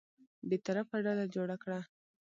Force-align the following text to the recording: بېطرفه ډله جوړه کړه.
بېطرفه 0.49 0.97
ډله 1.05 1.25
جوړه 1.35 1.55
کړه. 1.63 1.79